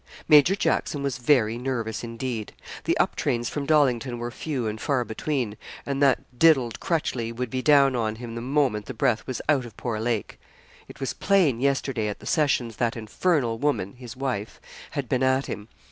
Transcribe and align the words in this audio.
Major 0.27 0.55
Jackson 0.55 1.03
was 1.03 1.19
very 1.19 1.59
nervous, 1.59 2.03
indeed. 2.03 2.53
The 2.85 2.97
up 2.97 3.15
trains 3.15 3.49
from 3.49 3.67
Dollington 3.67 4.17
were 4.17 4.31
'few 4.31 4.65
and 4.65 4.81
far 4.81 5.05
between,' 5.05 5.57
and 5.85 6.01
that 6.01 6.39
diddled 6.39 6.79
Crutchleigh 6.79 7.33
would 7.35 7.51
be 7.51 7.61
down 7.61 7.95
on 7.95 8.15
him 8.15 8.33
the 8.33 8.41
moment 8.41 8.87
the 8.87 8.95
breath 8.95 9.27
was 9.27 9.43
out 9.47 9.63
of 9.63 9.77
poor 9.77 9.99
Lake. 9.99 10.39
'It 10.87 10.99
was 10.99 11.13
plain 11.13 11.59
yesterday 11.59 12.07
at 12.07 12.17
the 12.17 12.25
sessions 12.25 12.77
that 12.77 12.97
infernal 12.97 13.59
woman 13.59 13.93
(his 13.93 14.17
wife) 14.17 14.59
had 14.89 15.07
been 15.07 15.21
at 15.21 15.45
him. 15.45 15.67